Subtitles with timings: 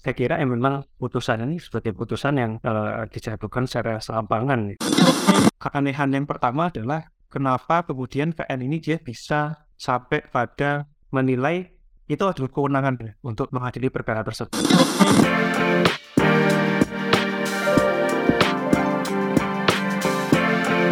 [0.00, 4.76] Saya kira ya memang putusan ini sebagai putusan yang uh, dijatuhkan secara selampangan.
[5.60, 11.68] Keanehan yang pertama adalah kenapa kemudian PN ini dia bisa sampai pada menilai
[12.10, 14.56] itu adalah kewenangan untuk mengadili perkara tersebut.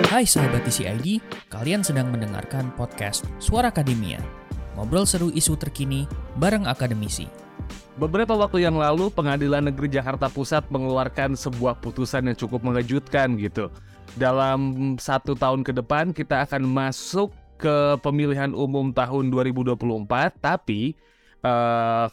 [0.08, 4.18] Hai sahabat TCID, kalian sedang mendengarkan podcast Suara Akademia.
[4.74, 6.06] Ngobrol seru isu terkini
[6.38, 7.47] bareng akademisi.
[7.98, 13.74] Beberapa waktu yang lalu, Pengadilan Negeri Jakarta Pusat mengeluarkan sebuah putusan yang cukup mengejutkan gitu.
[14.14, 19.74] Dalam satu tahun ke depan, kita akan masuk ke pemilihan umum tahun 2024,
[20.38, 20.94] tapi
[21.42, 22.06] uh,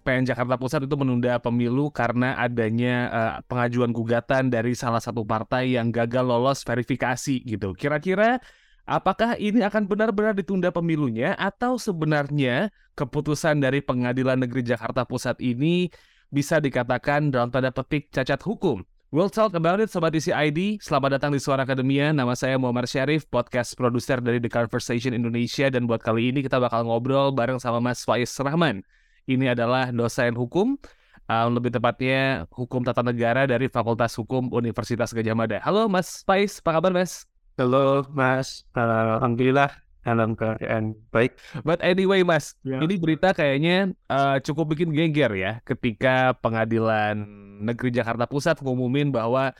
[0.00, 5.76] PN Jakarta Pusat itu menunda pemilu karena adanya uh, pengajuan gugatan dari salah satu partai
[5.76, 7.76] yang gagal lolos verifikasi gitu.
[7.76, 8.40] Kira-kira
[8.88, 15.92] apakah ini akan benar-benar ditunda pemilunya atau sebenarnya keputusan dari Pengadilan Negeri Jakarta Pusat ini
[16.32, 18.80] bisa dikatakan dalam tanda petik cacat hukum?
[19.08, 20.80] We'll talk about it Sobat ID.
[20.84, 22.12] Selamat datang di Suara Akademia.
[22.12, 25.72] Nama saya Muhammad Syarif, podcast produser dari The Conversation Indonesia.
[25.72, 28.84] Dan buat kali ini kita bakal ngobrol bareng sama Mas Faiz Rahman
[29.28, 30.80] ini adalah dosen hukum,
[31.28, 35.60] um, lebih tepatnya hukum tata negara dari Fakultas Hukum Universitas Gajah Mada.
[35.60, 37.28] Halo Mas Pais, apa kabar Mas?
[37.58, 39.66] Halo Mas, Alhamdulillah
[40.06, 41.34] dalam keadaan baik.
[41.66, 42.78] But anyway Mas, ya.
[42.78, 47.26] ini berita kayaknya uh, cukup bikin geger ya ketika Pengadilan
[47.58, 49.50] Negeri Jakarta Pusat ngumumin bahwa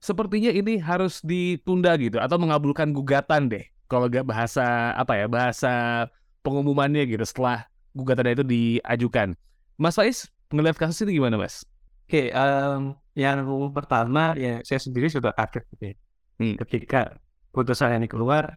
[0.00, 6.08] sepertinya ini harus ditunda gitu atau mengabulkan gugatan deh kalau gak bahasa apa ya bahasa
[6.40, 9.36] pengumumannya gitu setelah gugatan itu diajukan.
[9.76, 11.68] Mas Faiz ngelihat kasus ini gimana, Mas?
[12.08, 13.44] Oke, okay, um, yang
[13.76, 15.94] pertama ya saya sendiri sudah kaget gitu ya.
[16.40, 16.56] Hmm.
[16.56, 17.20] Ketika
[17.52, 18.56] putusan ini keluar,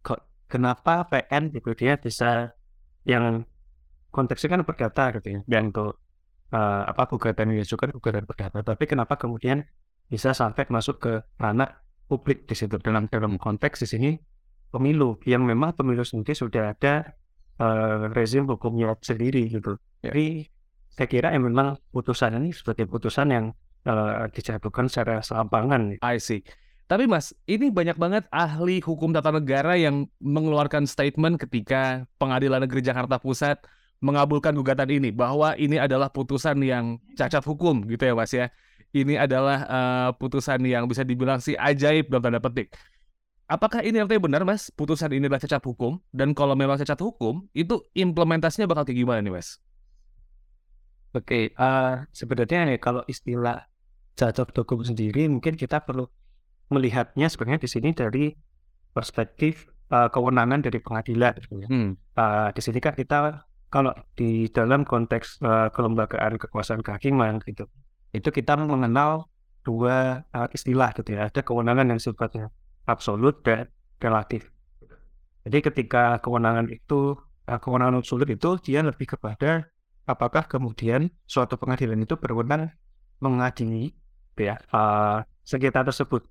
[0.00, 2.50] kok kenapa PN gitu dia bisa
[3.04, 3.44] yang
[4.08, 6.00] konteksnya kan perdata gitu ya, dan untuk
[6.52, 9.64] uh, apa gugatan ini juga gugatan perdata, tapi kenapa kemudian
[10.08, 14.10] bisa sampai masuk ke ranah publik di situ dalam dalam konteks di sini
[14.68, 17.16] pemilu yang memang pemilu sendiri sudah ada
[17.60, 19.76] uh, rezim hukumnya sendiri gitu.
[20.00, 20.12] Ya.
[20.12, 20.48] Jadi
[20.92, 23.44] saya kira yang memang putusan ini sebagai putusan yang
[23.88, 25.96] uh, dijatuhkan secara selampangan.
[26.04, 26.44] I see.
[26.90, 32.84] Tapi Mas, ini banyak banget ahli hukum tata negara yang mengeluarkan statement ketika Pengadilan Negeri
[32.84, 33.64] Jakarta Pusat
[34.02, 38.50] mengabulkan gugatan ini bahwa ini adalah putusan yang cacat hukum gitu ya Mas ya.
[38.92, 42.76] Ini adalah uh, putusan yang bisa dibilang sih ajaib dalam tanda petik.
[43.48, 44.68] Apakah ini artinya benar, Mas?
[44.68, 45.96] Putusan ini adalah cacat hukum?
[46.12, 49.60] Dan kalau memang cacat hukum, itu implementasinya bakal kayak gimana nih, Mas?
[51.12, 53.64] Oke, uh, sebenarnya nih kalau istilah
[54.16, 56.08] cacat hukum sendiri, mungkin kita perlu
[56.72, 58.32] melihatnya sebenarnya di sini dari
[58.96, 61.36] perspektif uh, kewenangan dari pengadilan.
[61.68, 61.94] Hmm.
[62.16, 67.64] Uh, di sini kan kita kalau di dalam konteks uh, kelembagaan kekuasaan kehakiman gitu,
[68.12, 69.28] itu kita mengenal
[69.64, 71.28] dua uh, istilah gitu ya.
[71.32, 72.52] Ada kewenangan yang sifatnya
[72.84, 73.70] absolut dan
[74.02, 74.50] relatif.
[75.42, 77.18] Jadi ketika kewenangan itu
[77.50, 79.66] eh, kewenangan absolut itu dia lebih kepada
[80.06, 82.70] apakah kemudian suatu pengadilan itu berwenang
[83.22, 83.94] mengadili
[84.34, 86.26] ya uh, sengketa tersebut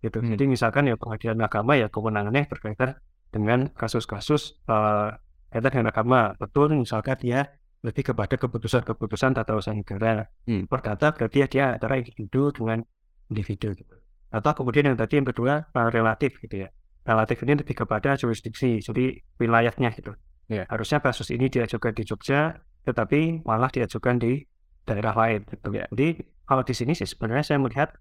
[0.00, 0.18] gitu.
[0.22, 0.34] Hmm.
[0.34, 2.98] Jadi misalkan ya pengadilan agama ya kewenangannya berkaitan
[3.28, 5.14] dengan kasus-kasus uh,
[5.50, 6.34] kaitan dengan agama.
[6.36, 10.26] Betul misalkan dia lebih kepada keputusan-keputusan tata usaha negara.
[10.46, 10.66] Hmm.
[10.66, 12.82] Perdata berarti dia antara individu dengan
[13.30, 13.98] individu gitu
[14.28, 16.68] atau kemudian yang tadi yang kedua uh, relatif gitu ya
[17.08, 20.12] relatif ini lebih kepada jurisdiksi jadi wilayahnya gitu
[20.52, 20.68] yeah.
[20.68, 24.44] harusnya kasus ini diajukan di Jogja tetapi malah diajukan di
[24.84, 26.08] daerah lain gitu ya jadi
[26.44, 27.96] kalau di sini sih sebenarnya saya melihat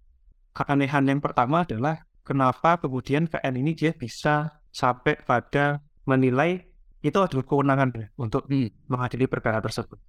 [0.57, 6.66] keanehan yang pertama adalah kenapa kemudian PN ini dia bisa sampai pada menilai
[7.06, 8.90] itu adalah kewenangan untuk hmm.
[8.90, 10.01] mengadili perkara tersebut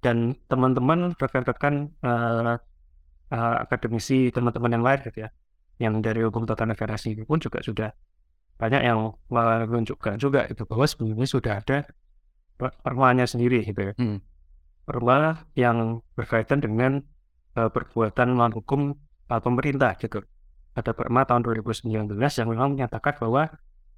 [0.00, 2.56] dan teman-teman rekan-rekan uh,
[3.30, 5.30] uh, akademisi teman-teman yang lain gitu ya
[5.78, 7.90] yang dari hukum tata negara sendiri pun juga sudah
[8.60, 11.82] banyak yang menunjukkan juga itu bahwa sebelumnya sudah ada
[12.86, 13.92] permanya sendiri gitu ya.
[13.98, 14.22] Hmm.
[14.86, 17.02] Perma yang berkaitan dengan
[17.58, 18.80] uh, perbuatan melawan hukum
[19.40, 20.20] pemerintah gitu.
[20.72, 23.48] Ada perma tahun 2019 yang memang menyatakan bahwa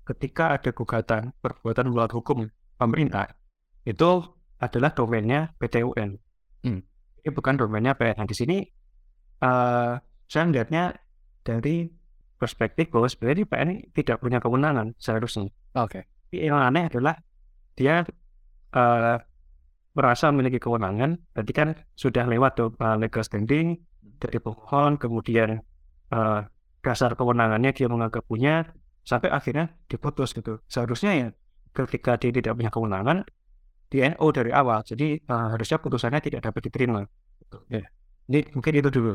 [0.04, 2.38] ketika ada gugatan perbuatan melawan hukum
[2.76, 3.32] pemerintah
[3.88, 4.20] itu
[4.60, 6.10] adalah domainnya PTUN.
[6.64, 6.80] Hmm.
[7.24, 8.20] Ini bukan domainnya PN.
[8.20, 8.58] Nah, di sini
[9.40, 9.96] uh,
[10.28, 10.92] saya melihatnya
[11.44, 11.88] dari
[12.36, 15.48] perspektif bahwa sebenarnya PN tidak punya kewenangan seharusnya.
[15.76, 16.04] Oke.
[16.32, 16.44] Okay.
[16.44, 17.14] Yang aneh adalah
[17.78, 18.04] dia
[18.74, 19.16] uh,
[19.94, 23.78] merasa memiliki kewenangan, berarti kan sudah lewat uh, legal standing
[24.20, 25.60] dari pemohon, kemudian
[26.12, 26.40] uh,
[26.84, 28.68] dasar kewenangannya dia menganggap punya,
[29.04, 30.60] sampai akhirnya diputus gitu.
[30.68, 31.28] Seharusnya ya
[31.74, 33.24] ketika dia tidak punya kewenangan,
[33.92, 37.06] di NO dari awal, jadi uh, harusnya putusannya tidak dapat diterima.
[37.44, 37.58] gitu.
[37.70, 37.84] Ya.
[38.26, 39.14] Jadi mungkin itu dulu.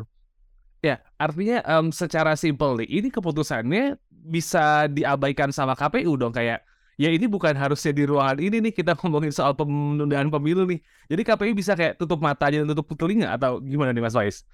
[0.79, 6.63] Ya, artinya um, secara simpel nih, ini keputusannya bisa diabaikan sama KPU dong kayak
[6.99, 10.79] ya ini bukan harusnya di ruangan ini nih kita ngomongin soal penundaan pemilu nih.
[11.11, 14.47] Jadi KPU bisa kayak tutup matanya dan tutup telinga atau gimana nih Mas Faiz?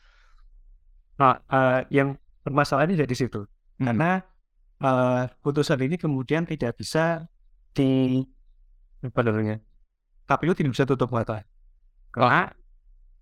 [1.16, 3.48] Nah, uh, yang permasalahannya dari situ.
[3.80, 3.86] Hmm.
[3.92, 4.12] Karena
[4.84, 7.28] uh, putusan ini kemudian tidak bisa
[7.72, 8.24] di
[9.04, 9.60] apa namanya?
[10.26, 11.46] KPU tidak bisa tutup mata.
[12.12, 12.50] Karena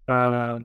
[0.07, 0.57] uh,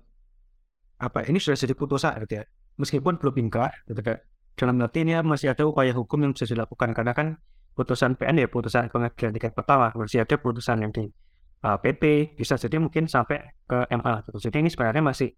[0.99, 2.45] apa ini sudah jadi putusan gitu ya
[2.79, 4.19] meskipun belum ingkrah gitu kan
[4.59, 7.39] dalam arti ini masih ada upaya hukum yang bisa dilakukan karena kan
[7.79, 11.07] putusan PN ya putusan pengadilan tingkat pertama masih ada putusan yang di
[11.63, 14.51] uh, PT bisa jadi mungkin sampai ke MA gitu.
[14.51, 15.31] jadi ini sebenarnya masih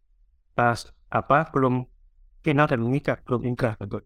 [0.56, 1.84] pas apa belum
[2.40, 4.00] final dan mengikat belum ingkrah gitu.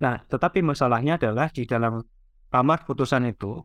[0.00, 2.02] nah tetapi masalahnya adalah di dalam
[2.50, 3.60] kamar putusan itu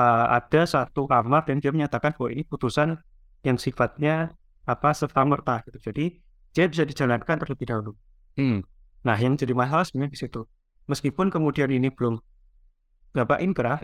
[0.00, 2.96] ada satu kamar dan dia menyatakan bahwa ini putusan
[3.44, 4.32] yang sifatnya
[4.64, 6.16] apa serta merta gitu jadi
[6.50, 7.92] dia bisa dijalankan terlebih dahulu.
[8.34, 8.66] Hmm.
[9.06, 10.42] Nah, yang jadi masalah sebenarnya di situ.
[10.90, 12.18] Meskipun kemudian ini belum
[13.14, 13.78] dapat inkrah,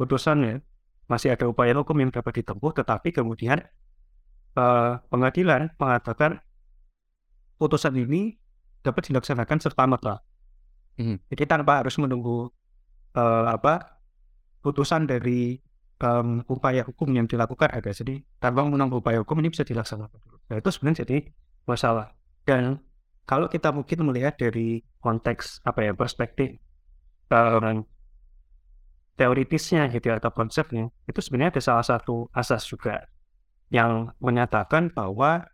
[0.00, 0.64] putusannya
[1.06, 3.60] masih ada upaya hukum yang dapat ditempuh, tetapi kemudian
[4.56, 6.40] uh, pengadilan mengatakan
[7.60, 8.40] putusan ini
[8.80, 10.14] dapat dilaksanakan serta merta.
[10.96, 11.20] Hmm.
[11.28, 12.48] Jadi tanpa harus menunggu
[13.12, 14.00] uh, apa
[14.64, 15.60] putusan dari
[16.00, 17.92] um, upaya hukum yang dilakukan ada.
[17.92, 20.20] Jadi tanpa menunggu upaya hukum ini bisa dilaksanakan.
[20.48, 21.28] Nah, itu sebenarnya jadi
[21.68, 22.16] masalah.
[22.48, 22.80] Dan
[23.28, 26.56] kalau kita mungkin melihat dari konteks apa ya perspektif
[27.28, 27.84] um,
[29.14, 33.04] teoritisnya gitu ya, atau konsepnya itu sebenarnya ada salah satu asas juga
[33.68, 35.44] yang menyatakan bahwa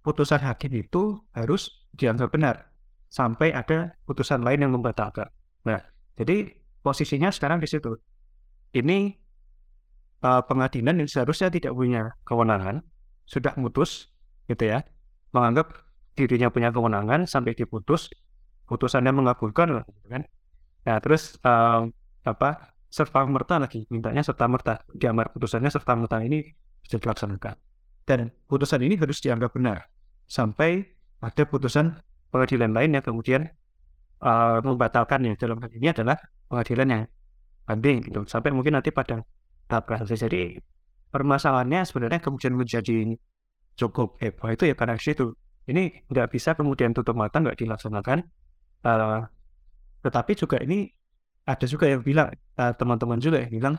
[0.00, 2.70] putusan hakim itu harus dianggap benar
[3.10, 5.28] sampai ada putusan lain yang membatalkan.
[5.66, 5.82] Nah,
[6.16, 7.98] jadi posisinya sekarang di situ.
[8.70, 9.20] Ini
[10.24, 12.84] uh, pengadilan yang seharusnya tidak punya kewenangan
[13.24, 14.10] sudah memutus
[14.50, 14.82] gitu ya
[15.30, 15.70] menganggap
[16.18, 18.10] dirinya punya kewenangan sampai diputus
[18.66, 20.22] putusannya mengabulkan gitu kan
[20.82, 21.94] nah terus um,
[22.26, 26.42] apa serta merta lagi mintanya serta merta diamar putusannya serta merta ini
[26.82, 27.54] bisa dilaksanakan
[28.10, 29.86] dan putusan ini harus dianggap benar.
[30.26, 30.82] Sampai
[31.22, 31.94] ada putusan
[32.34, 33.46] pengadilan lain yang kemudian
[34.18, 36.18] uh, membatalkannya dalam hal ini adalah
[36.50, 37.02] pengadilan yang
[37.70, 38.26] banding gitu.
[38.26, 39.22] Sampai mungkin nanti pada
[39.70, 40.58] tahap kasasi jadi
[41.14, 43.14] permasalahannya sebenarnya kemudian menjadi
[43.78, 45.38] cukup heboh itu ya karena situ
[45.70, 48.26] ini nggak bisa kemudian tutup mata nggak dilaksanakan.
[48.82, 49.22] Uh,
[50.02, 50.90] tetapi juga ini
[51.46, 53.74] ada juga yang bilang uh, teman-teman juga yang bilang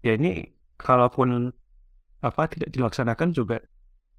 [0.00, 0.48] ya ini
[0.80, 1.52] kalaupun
[2.20, 3.64] apa tidak dilaksanakan juga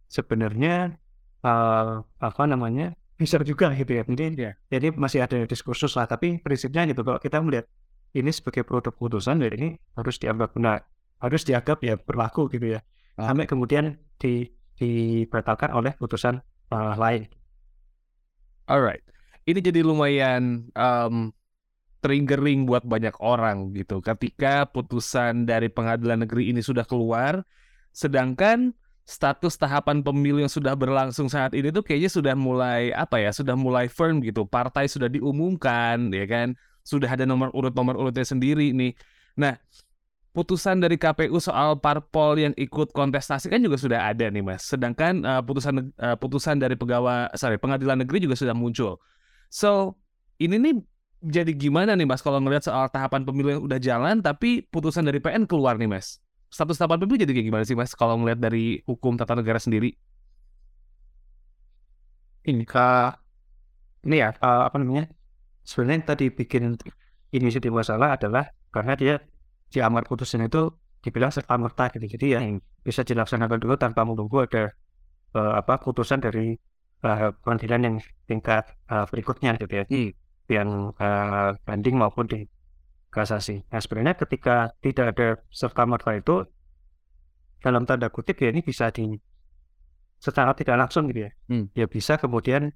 [0.09, 0.97] sebenarnya
[1.45, 6.41] uh, apa namanya bisa juga gitu ya jadi ya jadi masih ada diskursus lah tapi
[6.41, 7.69] prinsipnya gitu kalau kita melihat
[8.17, 10.89] ini sebagai produk putusan dan ini harus dianggap benar
[11.21, 12.79] harus dianggap ya berlaku gitu ya
[13.21, 13.29] ah.
[13.29, 14.49] sampai kemudian di
[14.81, 16.41] dibatalkan oleh putusan
[16.73, 17.29] uh, lain.
[18.65, 19.05] Alright,
[19.45, 21.29] ini jadi lumayan um,
[22.01, 24.01] triggering buat banyak orang gitu.
[24.01, 27.45] Ketika putusan dari pengadilan negeri ini sudah keluar,
[27.91, 33.35] sedangkan status tahapan pemilu yang sudah berlangsung saat ini tuh kayaknya sudah mulai apa ya,
[33.35, 34.47] sudah mulai firm gitu.
[34.47, 36.55] Partai sudah diumumkan, ya kan?
[36.81, 38.95] Sudah ada nomor urut nomor urutnya sendiri nih.
[39.35, 39.59] Nah,
[40.31, 44.63] putusan dari KPU soal parpol yang ikut kontestasi kan juga sudah ada nih mas.
[44.63, 48.97] Sedangkan uh, putusan uh, putusan dari pegawai sorry pengadilan negeri juga sudah muncul.
[49.51, 49.99] So
[50.39, 50.75] ini nih
[51.21, 55.19] jadi gimana nih mas kalau ngelihat soal tahapan pemilu yang udah jalan tapi putusan dari
[55.19, 56.23] PN keluar nih mas.
[56.51, 57.95] Status tahapan pemilu jadi kayak gimana sih mas?
[57.95, 59.95] Kalau ngelihat dari hukum tata negara sendiri?
[62.43, 63.23] Ini kak.
[64.03, 65.07] Ini ya uh, apa namanya?
[65.63, 66.63] Sebenarnya yang tadi bikin
[67.31, 69.13] ini jadi masalah adalah karena dia
[69.71, 72.05] di amar putusan itu dibilang serta merta gitu.
[72.19, 72.39] Jadi ya
[72.83, 74.75] bisa dilaksanakan dulu tanpa menunggu ada
[75.37, 76.51] uh, apa putusan dari
[77.07, 77.95] uh, pengadilan yang
[78.27, 79.85] tingkat uh, berikutnya gitu ya.
[79.87, 80.11] Hmm.
[80.51, 82.43] yang uh, banding maupun di
[83.11, 83.67] kasasi.
[83.67, 86.47] Nah sebenarnya ketika tidak ada serta merta itu
[87.61, 89.19] dalam tanda kutip ya ini bisa di
[90.17, 91.65] secara tidak langsung gitu ya hmm.
[91.73, 92.69] ya bisa kemudian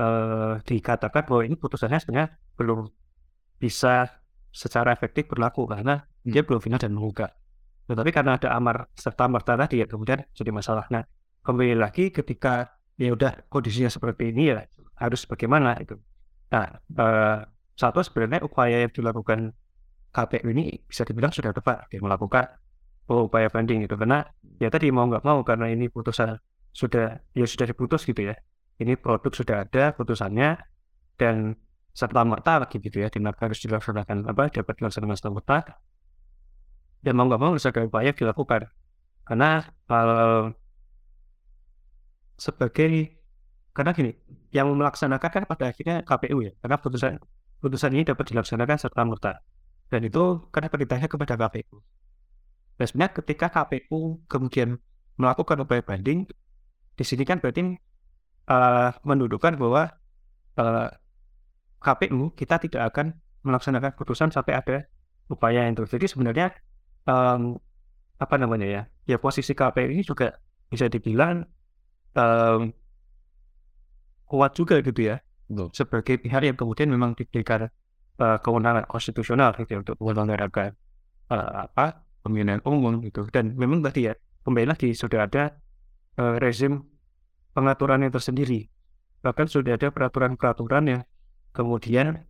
[0.00, 2.88] uh, dikatakan bahwa ini putusannya sebenarnya belum
[3.60, 6.32] bisa secara efektif berlaku karena hmm.
[6.32, 7.36] dia belum final dan mengugat.
[7.86, 10.88] Tetapi karena ada amar serta merta tadi ya kemudian jadi masalah.
[10.88, 11.04] Nah
[11.44, 14.64] kembali lagi ketika ya udah kondisinya seperti ini ya
[14.96, 15.96] harus bagaimana itu.
[16.50, 17.38] Nah eh,
[17.76, 19.52] satu sebenarnya upaya yang dilakukan
[20.10, 22.48] KPU ini bisa dibilang sudah tepat dia melakukan
[23.06, 24.26] upaya banding itu karena
[24.58, 26.34] ya tadi mau nggak mau karena ini putusan
[26.76, 28.36] sudah ya sudah diputus gitu ya.
[28.76, 30.60] Ini produk sudah ada putusannya
[31.16, 31.56] dan
[31.96, 35.58] serta merta lagi gitu ya, di mana harus dilaksanakan apa dapat dilaksanakan serta merta.
[37.00, 38.68] Dan mau nggak mau harus ada upaya dilakukan.
[39.24, 40.52] Karena uh,
[42.36, 43.16] sebagai
[43.72, 44.12] karena gini,
[44.52, 47.16] yang melaksanakan kan pada akhirnya KPU ya, karena putusan
[47.66, 49.32] putusan ini dapat dilaksanakan serta merta
[49.90, 51.82] dan itu karena perintahnya kepada KPU.
[52.78, 54.78] Dan sebenarnya ketika KPU kemudian
[55.18, 56.30] melakukan upaya banding,
[56.94, 57.74] di sini kan berarti
[58.46, 59.90] uh, mendudukan bahwa
[60.60, 60.88] uh,
[61.82, 64.76] KPU kita tidak akan melaksanakan putusan sampai ada
[65.30, 65.86] upaya itu.
[65.86, 66.54] Jadi sebenarnya
[67.06, 67.58] um,
[68.18, 68.82] apa namanya ya?
[69.06, 71.46] Ya posisi KPU ini juga bisa dibilang
[72.18, 72.74] um,
[74.26, 75.22] kuat juga gitu ya.
[75.46, 75.68] Betul.
[75.74, 77.70] Sebagai pihak yang kemudian memang diberikan
[78.18, 80.74] uh, kewenangan konstitusional gitu untuk menyelenggarakan
[81.30, 83.26] uh, apa pemilihan umum gitu.
[83.30, 85.54] Dan memang tadi ya kembali lagi sudah ada
[86.18, 86.82] uh, rezim
[87.54, 88.66] pengaturan yang tersendiri.
[89.22, 91.02] Bahkan sudah ada peraturan-peraturan yang
[91.54, 92.26] kemudian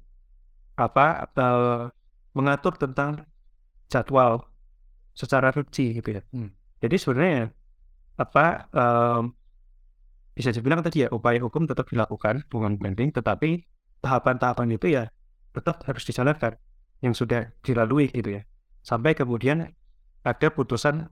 [0.77, 1.89] apa uh,
[2.37, 3.25] mengatur tentang
[3.89, 4.45] jadwal
[5.17, 6.23] secara rinci gitu ya.
[6.37, 6.53] Hmm.
[6.85, 7.49] Jadi sebenarnya
[8.21, 9.33] apa um,
[10.37, 13.65] bisa dibilang tadi ya upaya hukum tetap dilakukan bukan banding, tetapi
[14.05, 15.09] tahapan-tahapan itu ya
[15.57, 16.61] tetap harus dijalankan
[17.01, 18.43] yang sudah dilalui gitu ya
[18.85, 19.73] sampai kemudian
[20.23, 21.09] ada putusan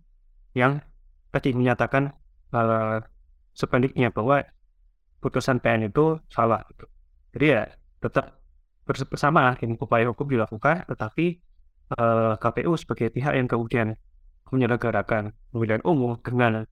[0.52, 0.84] yang
[1.32, 2.12] tadi menyatakan
[2.54, 3.00] uh,
[3.56, 4.44] sebaliknya bahwa
[5.18, 6.86] putusan PN itu salah gitu.
[7.32, 7.62] jadi ya
[8.04, 8.44] tetap
[8.84, 11.40] bersama upaya hukum dilakukan, tetapi
[11.96, 13.96] uh, eh, KPU sebagai pihak yang kemudian
[14.52, 16.68] menyelenggarakan pemilihan umum dengan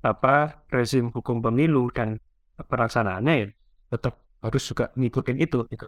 [0.00, 2.16] apa rezim hukum pemilu dan
[2.56, 3.46] pelaksanaannya ya
[3.92, 5.86] tetap harus juga ngikutin itu gitu.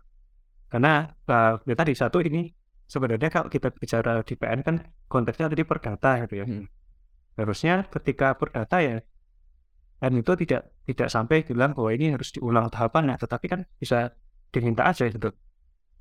[0.69, 2.49] Karena uh, ya tadi satu ini
[2.89, 4.77] sebenarnya kalau kita bicara di PN kan
[5.09, 6.47] konteksnya tadi perdata gitu ya.
[6.49, 6.69] Hmm.
[7.37, 9.01] Harusnya ketika perdata ya
[10.03, 14.13] dan itu tidak tidak sampai bilang bahwa ini harus diulang tahapan ya, tetapi kan bisa
[14.53, 15.33] diminta aja gitu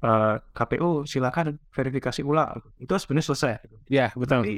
[0.04, 3.52] uh, eh, KPU silakan verifikasi ulang itu sebenarnya selesai
[3.88, 4.58] ya betul Tapi,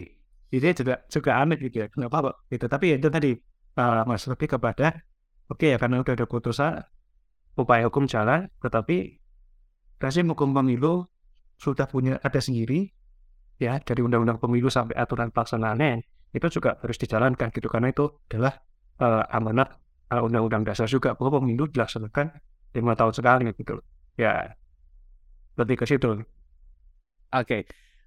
[0.54, 3.32] ini juga juga aneh gitu ya nggak apa-apa gitu tapi itu tadi
[3.82, 5.02] uh, mas lebih kepada
[5.50, 6.78] oke okay, ya karena udah ada putusan
[7.58, 9.18] upaya hukum jalan tetapi
[9.98, 11.10] rezim hukum pemilu
[11.58, 12.94] sudah punya ada sendiri
[13.58, 18.58] ya dari undang-undang pemilu sampai aturan pelaksanaannya itu juga harus dijalankan gitu karena itu adalah
[19.02, 19.78] uh, amanat
[20.10, 22.30] uh, undang-undang dasar juga bahwa pemilu dilaksanakan
[22.74, 23.82] lima tahun sekali gitu
[24.18, 24.54] ya
[25.58, 26.26] lebih ke situ.
[27.34, 27.46] Oke.
[27.46, 27.62] Okay.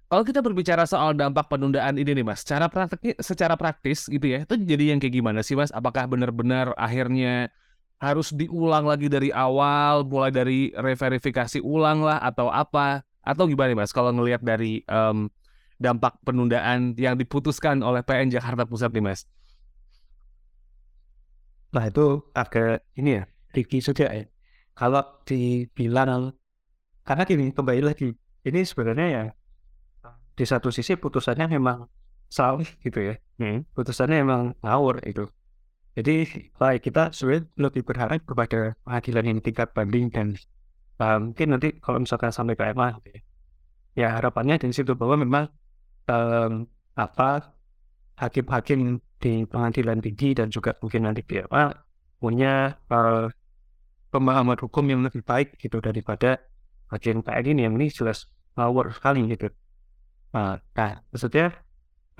[0.07, 4.47] Kalau kita berbicara soal dampak penundaan ini nih Mas, secara praktis, secara praktis gitu ya,
[4.47, 5.67] itu jadi yang kayak gimana sih Mas?
[5.75, 7.51] Apakah benar-benar akhirnya
[7.99, 13.03] harus diulang lagi dari awal, mulai dari reverifikasi ulang lah atau apa?
[13.19, 15.27] Atau gimana nih Mas kalau ngelihat dari um,
[15.75, 19.27] dampak penundaan yang diputuskan oleh PN Jakarta Pusat nih Mas?
[21.75, 24.23] Nah itu agak ini ya, tricky juga ya.
[24.71, 26.31] Kalau dibilang
[27.03, 28.15] karena gini, kembali lagi,
[28.47, 29.23] ini sebenarnya ya
[30.37, 31.89] di satu sisi putusannya memang
[32.29, 33.15] salah gitu ya.
[33.41, 33.65] Hmm.
[33.73, 35.25] Putusannya memang ngawur itu.
[35.97, 36.29] Jadi
[36.61, 40.37] baik kita sebenarnya lebih berharap kepada pengadilan yang tingkat banding dan
[41.01, 43.21] uh, mungkin nanti kalau misalkan sampai ke MA gitu ya.
[43.97, 45.49] ya harapannya di situ bahwa memang
[46.05, 47.57] um, apa
[48.21, 51.73] hakim-hakim di pengadilan tinggi dan juga mungkin nanti di MA
[52.21, 53.25] punya uh,
[54.13, 56.37] pemahaman hukum yang lebih baik gitu daripada
[56.93, 59.49] bagian PN ini yang ini jelas power sekali gitu.
[60.33, 61.55] Nah, nah maksudnya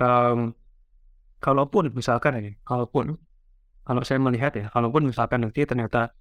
[0.00, 0.54] um,
[1.38, 3.18] kalaupun misalkan ini, kalaupun
[3.84, 6.12] kalau saya melihat ya, kalaupun misalkan nanti ternyata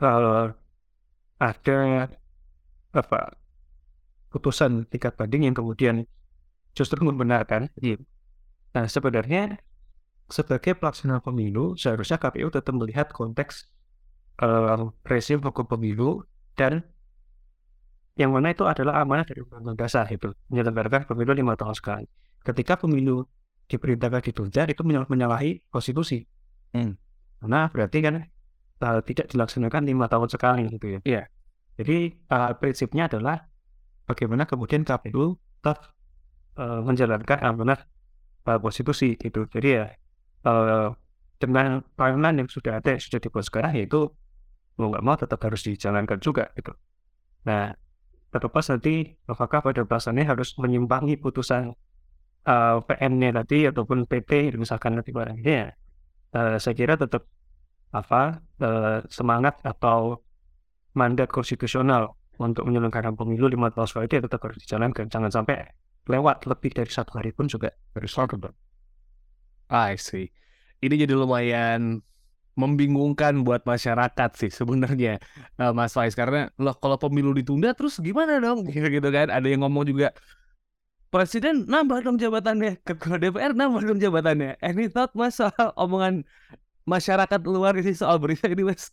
[0.00, 0.52] uh,
[1.40, 2.10] ada
[2.92, 3.20] apa
[4.30, 6.04] putusan tingkat banding yang kemudian
[6.76, 8.04] justru membenarkan, gitu.
[8.70, 9.58] nah sebenarnya
[10.30, 13.66] sebagai pelaksana pemilu seharusnya KPU tetap melihat konteks
[14.38, 16.22] uh, rezim hukum pemilu
[16.54, 16.86] dan
[18.20, 22.04] yang mana itu adalah amanah dari undang-undang dasar itu menyelenggarakan pemilu lima tahun sekali.
[22.44, 23.24] Ketika pemilu
[23.64, 26.26] diperintahkan ditunda itu menyalahi konstitusi.
[26.76, 27.00] Hmm.
[27.40, 28.14] Karena berarti kan
[28.84, 31.00] uh, tidak dilaksanakan lima tahun sekali gitu ya.
[31.06, 31.22] Iya.
[31.80, 31.96] Jadi
[32.28, 33.40] uh, prinsipnya adalah
[34.04, 35.96] bagaimana kemudian KPU tetap
[36.60, 37.80] uh, menjalankan amanah
[38.44, 39.48] uh, konstitusi itu.
[39.48, 39.88] Jadi ya
[40.44, 40.92] uh,
[41.40, 44.12] dengan peranan yang sudah ada yang sudah dibuat sekarang yaitu
[44.76, 46.76] mau nggak mau tetap harus dijalankan juga gitu.
[47.48, 47.72] Nah
[48.30, 51.74] terlepas nanti apakah pada pelaksanaannya harus menyimpangi putusan
[52.46, 55.74] uh, PN-nya tadi ataupun PP misalkan nanti barangnya
[56.34, 57.26] uh, saya kira tetap
[57.90, 60.22] apa uh, semangat atau
[60.94, 65.66] mandat konstitusional untuk menyelenggarakan pemilu lima tahun sekali itu tetap harus dijalankan jangan sampai
[66.08, 68.54] lewat lebih dari satu hari pun juga harus.
[69.70, 70.32] I see.
[70.80, 72.02] Ini jadi lumayan
[72.60, 75.16] membingungkan buat masyarakat sih sebenarnya.
[75.56, 78.66] Uh, Mas Faiz karena loh kalau pemilu ditunda terus gimana dong?
[78.74, 79.32] Gitu, gitu kan?
[79.32, 80.12] Ada yang ngomong juga
[81.08, 82.84] presiden nambah dong jabatannya.
[82.84, 84.60] Ketua DPR nambah dong jabatannya.
[84.60, 86.28] Any thought mas soal omongan
[86.84, 88.92] masyarakat luar ini soal berita ini mas?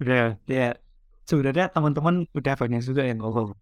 [0.00, 0.76] Udah, ya
[1.28, 3.52] sebenarnya teman-teman udah banyak juga yang ngomong.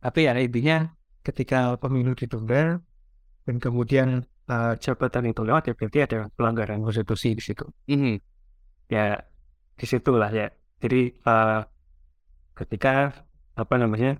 [0.00, 0.94] Tapi ya intinya
[1.26, 2.80] ketika pemilu ditunda
[3.44, 7.64] dan kemudian uh, jabatan itu lewat ya berarti ada pelanggaran konstitusi di situ.
[7.86, 8.18] Mhm.
[8.90, 9.22] Ya
[9.78, 10.50] di situlah ya.
[10.82, 11.62] Jadi uh,
[12.58, 13.14] ketika
[13.54, 14.18] apa namanya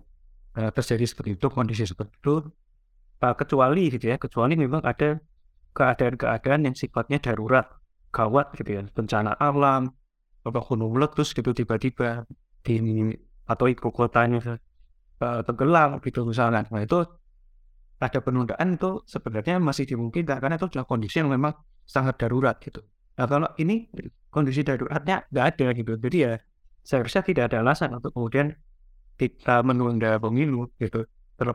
[0.57, 2.35] uh, terjadi seperti itu kondisi seperti itu
[3.21, 5.19] uh, kecuali gitu ya kecuali memang ada
[5.77, 7.67] keadaan-keadaan yang sifatnya darurat
[8.11, 9.95] gawat gitu ya bencana alam
[10.43, 12.27] apa gunung meletus gitu tiba-tiba
[12.65, 12.75] di
[13.47, 14.59] atau ibu kotanya
[15.23, 17.07] uh, tenggelam gitu misalnya nah itu
[18.01, 21.53] ada penundaan itu sebenarnya masih dimungkinkan karena itu adalah kondisi yang memang
[21.85, 22.81] sangat darurat gitu.
[23.21, 23.93] Nah kalau ini
[24.33, 25.93] kondisi daruratnya nggak ada gitu.
[26.01, 26.33] Jadi ya
[26.81, 28.57] seharusnya tidak ada alasan untuk kemudian
[29.21, 31.05] kita menunda pemilu gitu.
[31.37, 31.49] Ter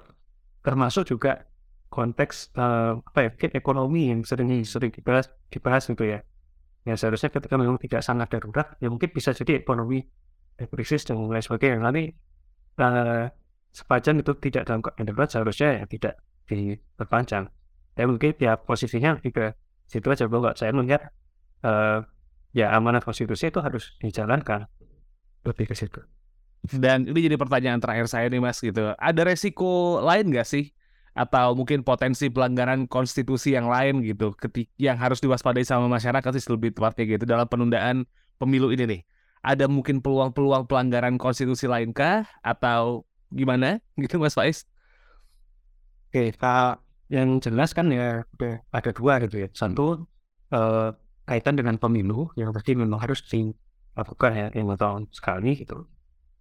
[0.61, 1.49] termasuk juga
[1.89, 6.21] konteks uh, apa ya ekonomi yang sering sering dibahas dibahas gitu ya.
[6.85, 10.05] Ya seharusnya ketika memang tidak sangat darurat ya mungkin bisa jadi ekonomi
[10.69, 11.81] krisis dan lain sebagainya.
[11.81, 12.13] Nanti
[12.77, 13.25] uh,
[13.73, 16.13] sepanjang itu tidak dalam keadaan darurat seharusnya ya tidak
[16.45, 17.49] diperpanjang
[17.95, 19.55] ya mungkin ya posisinya juga
[19.87, 21.09] situ aja bahwa saya melihat
[21.63, 22.03] uh,
[22.51, 24.67] ya amanat konstitusi itu harus dijalankan
[25.47, 26.03] lebih ke situ.
[26.65, 28.91] Dan ini jadi pertanyaan terakhir saya nih mas gitu.
[28.97, 30.73] Ada resiko lain nggak sih?
[31.15, 34.35] Atau mungkin potensi pelanggaran konstitusi yang lain gitu,
[34.75, 38.03] yang harus diwaspadai sama masyarakat sih lebih tepatnya gitu dalam penundaan
[38.35, 39.01] pemilu ini nih.
[39.45, 44.67] Ada mungkin peluang-peluang pelanggaran konstitusi lainkah atau gimana gitu Mas Faiz?
[46.15, 46.79] Oke, Pak,
[47.11, 48.23] yang jelas kan ya
[48.71, 49.51] ada dua gitu ya.
[49.51, 50.07] Satu
[50.47, 50.95] eh,
[51.27, 53.51] kaitan dengan pemilu yang berarti memang harus di
[53.99, 55.83] lakukan ya lima tahun sekali gitu.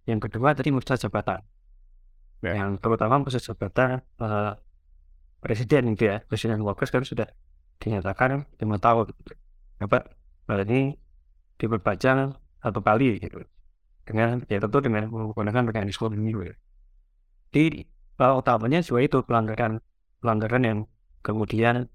[0.07, 1.43] Yang kedua tadi masa jabatan.
[2.39, 2.55] Ya.
[2.55, 4.55] Yang terutama masa jabatan uh,
[5.43, 7.27] presiden gitu ya, presiden wakil kan sudah
[7.83, 9.11] dinyatakan lima tahun.
[9.83, 10.07] Dapat
[10.71, 10.95] ini
[11.59, 12.31] diperpanjang
[12.63, 13.43] satu kali gitu.
[14.07, 16.55] Dengan ya tentu dengan menggunakan mekanisme pemilu ya.
[17.51, 19.79] Jadi uh, utamanya juga itu pelanggaran
[20.19, 20.79] pelanggaran yang
[21.25, 21.89] kemudian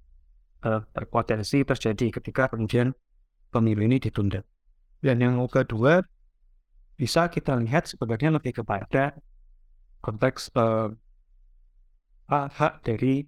[0.66, 2.92] uh, berpotensi terjadi ketika kemudian
[3.50, 4.44] pemilu ini ditunda.
[5.00, 6.04] Dan yang kedua,
[7.00, 9.16] bisa kita lihat sebenarnya lebih kepada
[10.04, 10.92] konteks uh,
[12.28, 13.24] hak dari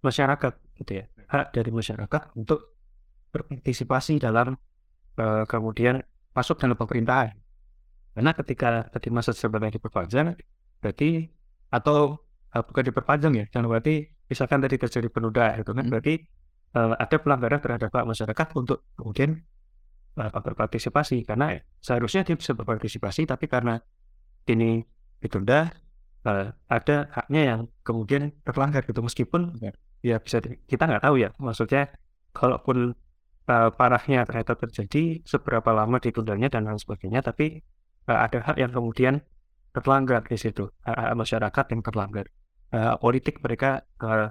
[0.00, 1.04] masyarakat, gitu ya.
[1.28, 2.74] Hak dari masyarakat untuk
[3.32, 4.56] berpartisipasi dalam
[5.20, 6.00] uh, kemudian
[6.32, 7.36] masuk dalam pemerintahan.
[8.14, 10.38] Karena ketika tadi masa sebenarnya diperpanjang,
[10.78, 11.28] berarti
[11.70, 12.20] atau
[12.52, 15.92] uh, bukan diperpanjang ya, jangan berarti misalkan tadi terjadi penundaan itu kan hmm.
[15.92, 16.14] berarti
[16.76, 19.40] uh, ada pelanggaran terhadap hak masyarakat untuk kemudian
[20.18, 21.24] uh, berpartisipasi.
[21.24, 23.78] Karena seharusnya dia bisa berpartisipasi tapi karena
[24.48, 24.84] ini
[25.20, 25.72] ditunda
[26.28, 29.00] uh, ada haknya yang kemudian terlanggar gitu.
[29.00, 29.72] Meskipun ya,
[30.02, 31.30] ya bisa di, kita nggak tahu ya.
[31.38, 31.94] Maksudnya
[32.34, 32.92] kalaupun
[33.48, 37.62] uh, parahnya ternyata terjadi seberapa lama ditundanya dan lain sebagainya tapi
[38.10, 39.22] uh, ada hak yang kemudian
[39.74, 40.70] terlanggar di situ
[41.18, 42.30] masyarakat yang terlanggar
[42.70, 44.30] uh, politik mereka uh,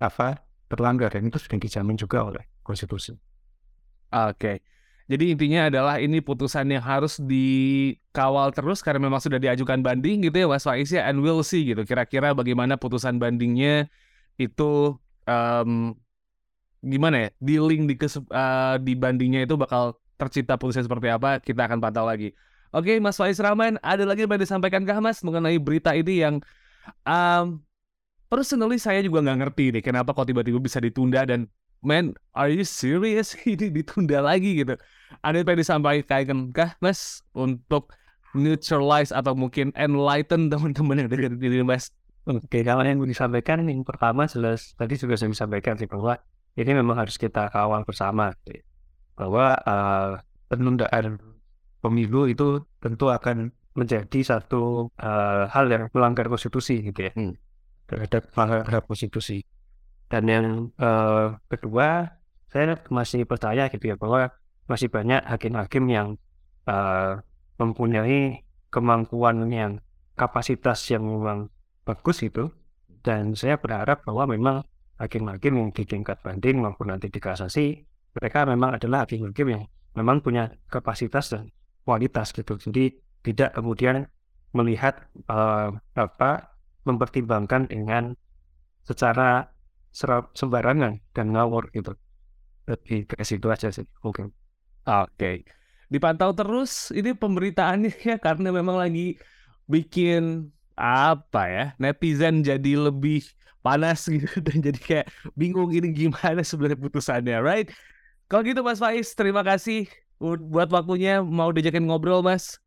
[0.00, 3.16] apa terlanggar dan itu sudah dijamin juga oleh konstitusi.
[4.08, 4.36] Oke.
[4.36, 4.56] Okay.
[5.08, 10.44] Jadi intinya adalah ini putusan yang harus dikawal terus karena memang sudah diajukan banding gitu
[10.44, 13.88] ya Mas Faiz ya and we'll see gitu kira-kira bagaimana putusan bandingnya
[14.36, 15.96] itu um,
[16.84, 21.64] gimana ya di link di uh, di bandingnya itu bakal tercipta putusan seperti apa kita
[21.64, 22.36] akan pantau lagi.
[22.74, 26.34] Oke Mas Faiz Rahman ada lagi yang disampaikan kah Mas mengenai berita ini yang
[27.08, 27.62] um,
[28.28, 31.48] personally saya juga nggak ngerti nih kenapa kok tiba-tiba bisa ditunda dan
[31.82, 33.34] man, are you serious?
[33.46, 34.74] Ini ditunda lagi gitu.
[35.22, 37.94] Ada yang disampaikan kah, Mas, untuk
[38.36, 41.90] neutralize atau mungkin enlighten teman-teman yang dari diri Mas?
[42.28, 46.20] Oke, kalau yang disampaikan yang pertama jelas tadi juga saya sampaikan sih bahwa
[46.60, 48.36] ini memang harus kita kawal bersama
[49.16, 50.20] bahwa uh,
[50.52, 51.16] penundaan
[51.78, 57.34] pemilu itu tentu akan menjadi satu uh, hal yang melanggar konstitusi gitu ya hmm.
[57.86, 59.46] terhadap melanggar konstitusi
[60.08, 60.46] dan yang
[60.80, 62.16] uh, kedua,
[62.48, 64.32] saya masih percaya gitu ya bahwa
[64.64, 66.08] masih banyak hakim-hakim yang
[66.64, 67.20] uh,
[67.60, 69.84] mempunyai kemampuan yang
[70.16, 71.52] kapasitas yang memang
[71.84, 72.48] bagus itu
[73.04, 74.56] dan saya berharap bahwa memang
[74.96, 77.84] hakim-hakim yang di tingkat banding maupun nanti di kasasi
[78.16, 79.62] mereka memang adalah hakim-hakim yang
[79.96, 81.52] memang punya kapasitas dan
[81.88, 82.92] kualitas gitu jadi
[83.24, 84.04] tidak kemudian
[84.52, 86.52] melihat uh, apa
[86.88, 88.16] mempertimbangkan dengan
[88.88, 89.52] secara
[90.32, 91.92] sembarangan dan ngawur gitu.
[92.68, 94.32] Lebih ke situ aja sih mungkin.
[94.88, 95.12] Oke.
[95.16, 95.36] Okay.
[95.88, 99.16] Dipantau terus ini pemberitaannya ya karena memang lagi
[99.68, 103.24] bikin apa ya netizen jadi lebih
[103.64, 107.68] panas gitu dan jadi kayak bingung ini gimana sebenarnya putusannya right
[108.28, 109.88] Kalau gitu Mas Faiz, terima kasih
[110.20, 112.58] buat waktunya mau diajakin ngobrol Mas.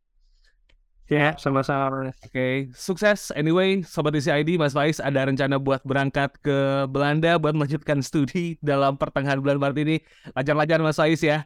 [1.12, 2.08] Ya, sama-sama.
[2.24, 3.28] Oke, sukses.
[3.36, 8.96] Anyway, Sobat ICID, Mas Faiz ada rencana buat berangkat ke Belanda buat melanjutkan studi dalam
[8.96, 9.96] pertengahan bulan Maret ini.
[10.32, 11.44] Lancar-lancar Mas Faiz ya.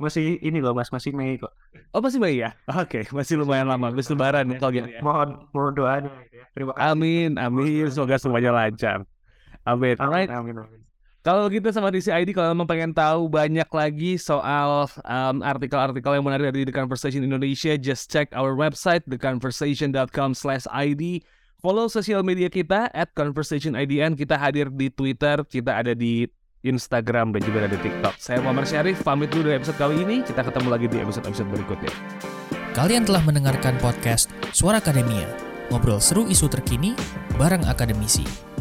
[0.00, 1.52] Masih ini loh Mas, masih Mei kok.
[1.94, 2.56] Oh masih Mei ya?
[2.66, 3.94] Oke, masih lumayan lama.
[3.94, 5.00] Habis lebaran ya kalau gitu ya.
[5.04, 6.44] Mohon mohon doanya ya.
[6.56, 6.90] Terima kasih.
[6.90, 7.86] Amin, amin.
[7.92, 9.06] Semoga semuanya lancar.
[9.62, 9.94] Amin.
[10.00, 10.30] Alright.
[10.32, 10.80] Amin, amin.
[11.24, 16.52] Kalau gitu sama DCID, kalau memang pengen tahu banyak lagi soal um, artikel-artikel yang menarik
[16.52, 21.02] dari The Conversation Indonesia, just check our website, theconversation.com/id.
[21.64, 24.20] Follow sosial media kita at conversationidn.
[24.20, 26.28] Kita hadir di Twitter, kita ada di
[26.60, 28.20] Instagram dan juga ada di TikTok.
[28.20, 30.20] Saya Muhammad Syarif, pamit dulu dari episode kali ini.
[30.28, 31.88] Kita ketemu lagi di episode-episode berikutnya.
[32.76, 35.24] Kalian telah mendengarkan podcast Suara Akademia,
[35.72, 36.92] ngobrol seru isu terkini
[37.40, 38.53] bareng akademisi.